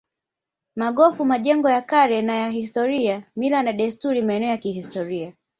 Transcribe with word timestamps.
Magofu 0.75 1.25
majengo 1.25 1.69
ya 1.69 1.81
kale 1.81 2.21
na 2.21 2.35
ya 2.35 2.49
kihistoria 2.51 3.23
mila 3.35 3.63
na 3.63 3.73
desturi 3.73 4.21
maeneo 4.21 4.49
ya 4.49 4.57
kihistoria 4.57 5.33